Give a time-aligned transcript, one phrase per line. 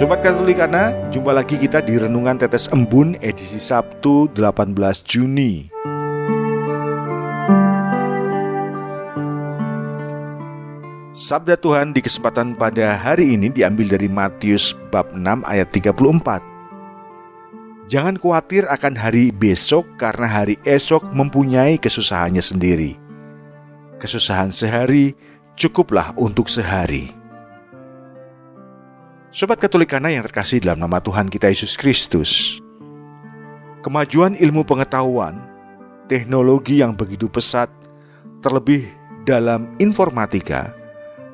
[0.00, 4.72] Sobat Katolikana, jumpa lagi kita di Renungan Tetes Embun edisi Sabtu 18
[5.04, 5.68] Juni.
[11.12, 16.40] Sabda Tuhan di kesempatan pada hari ini diambil dari Matius bab 6 ayat 34.
[17.84, 22.96] Jangan khawatir akan hari besok karena hari esok mempunyai kesusahannya sendiri.
[24.00, 25.12] Kesusahan sehari
[25.60, 27.19] cukuplah untuk sehari.
[29.30, 32.58] Sobat Katolikana yang terkasih dalam nama Tuhan kita Yesus Kristus,
[33.86, 35.38] kemajuan ilmu pengetahuan,
[36.10, 37.70] teknologi yang begitu pesat,
[38.42, 38.90] terlebih
[39.22, 40.74] dalam informatika,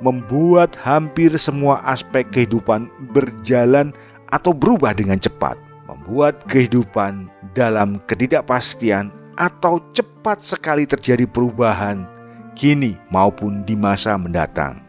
[0.00, 3.92] membuat hampir semua aspek kehidupan berjalan
[4.32, 12.08] atau berubah dengan cepat, membuat kehidupan dalam ketidakpastian atau cepat sekali terjadi perubahan
[12.56, 14.80] kini maupun di masa mendatang.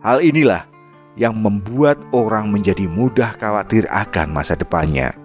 [0.00, 0.75] Hal inilah
[1.16, 5.16] yang membuat orang menjadi mudah khawatir akan masa depannya.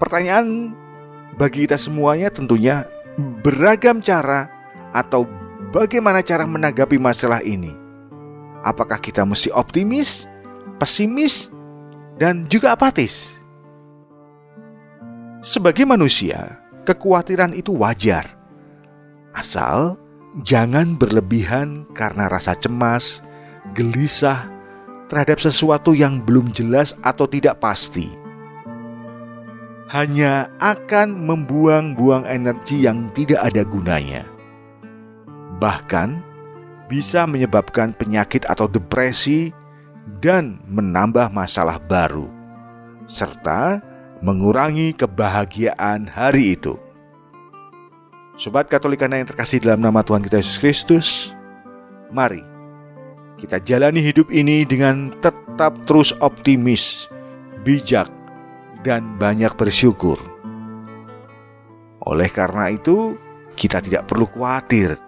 [0.00, 0.72] Pertanyaan
[1.36, 2.88] bagi kita semuanya tentunya
[3.44, 4.48] beragam cara
[4.96, 5.28] atau
[5.70, 7.76] bagaimana cara menanggapi masalah ini.
[8.64, 10.24] Apakah kita mesti optimis,
[10.80, 11.52] pesimis,
[12.16, 13.40] dan juga apatis?
[15.40, 18.28] Sebagai manusia, kekhawatiran itu wajar.
[19.32, 19.96] Asal
[20.44, 23.24] jangan berlebihan karena rasa cemas,
[23.72, 24.48] gelisah
[25.10, 28.06] terhadap sesuatu yang belum jelas atau tidak pasti.
[29.90, 34.22] Hanya akan membuang-buang energi yang tidak ada gunanya.
[35.58, 36.22] Bahkan
[36.86, 39.50] bisa menyebabkan penyakit atau depresi
[40.22, 42.30] dan menambah masalah baru
[43.10, 43.82] serta
[44.22, 46.78] mengurangi kebahagiaan hari itu.
[48.38, 51.08] Sobat Katolikana yang terkasih dalam nama Tuhan kita Yesus Kristus,
[52.14, 52.49] mari
[53.40, 57.08] kita jalani hidup ini dengan tetap terus optimis,
[57.64, 58.12] bijak,
[58.84, 60.20] dan banyak bersyukur.
[62.04, 63.16] Oleh karena itu,
[63.56, 65.00] kita tidak perlu khawatir.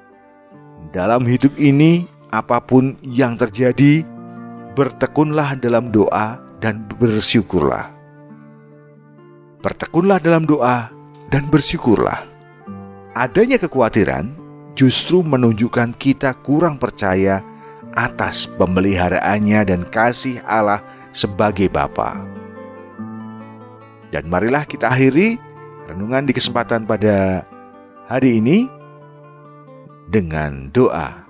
[0.96, 4.00] Dalam hidup ini, apa pun yang terjadi,
[4.72, 7.92] bertekunlah dalam doa dan bersyukurlah.
[9.60, 10.88] Bertekunlah dalam doa
[11.28, 12.24] dan bersyukurlah.
[13.12, 14.32] Adanya kekhawatiran
[14.72, 17.51] justru menunjukkan kita kurang percaya
[17.94, 20.80] atas pemeliharaannya dan kasih Allah
[21.12, 22.16] sebagai Bapa.
[24.12, 25.40] Dan marilah kita akhiri
[25.88, 27.48] renungan di kesempatan pada
[28.08, 28.68] hari ini
[30.12, 31.24] dengan doa.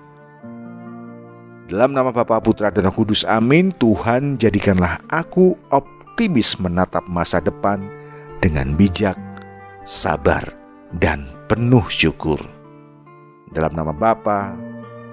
[1.71, 3.71] Dalam nama Bapa, Putra, dan Roh Kudus, amin.
[3.71, 7.87] Tuhan, jadikanlah aku optimis menatap masa depan
[8.43, 9.15] dengan bijak,
[9.87, 10.43] sabar,
[10.99, 12.37] dan penuh syukur.
[13.55, 14.51] Dalam nama Bapa,